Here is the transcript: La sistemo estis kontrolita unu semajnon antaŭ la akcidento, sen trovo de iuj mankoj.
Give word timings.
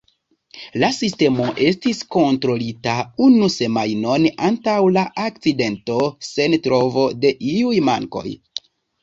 La 0.83 0.87
sistemo 0.99 1.43
estis 1.65 1.99
kontrolita 2.15 2.95
unu 3.25 3.49
semajnon 3.57 4.25
antaŭ 4.49 4.79
la 4.97 5.05
akcidento, 5.27 5.99
sen 6.31 6.59
trovo 6.65 7.07
de 7.27 7.35
iuj 7.55 7.77
mankoj. 7.93 8.27